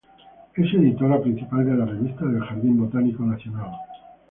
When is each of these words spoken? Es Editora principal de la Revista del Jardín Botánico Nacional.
Es 0.55 0.73
Editora 0.73 1.21
principal 1.21 1.63
de 1.63 1.75
la 1.77 1.85
Revista 1.85 2.25
del 2.25 2.39
Jardín 2.43 2.75
Botánico 2.79 3.21
Nacional. 3.21 3.69